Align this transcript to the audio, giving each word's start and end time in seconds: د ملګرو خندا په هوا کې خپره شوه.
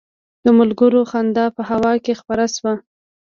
د 0.43 0.45
ملګرو 0.59 1.01
خندا 1.11 1.45
په 1.55 1.61
هوا 1.69 1.93
کې 2.03 2.13
خپره 2.21 2.45
شوه. 2.55 2.73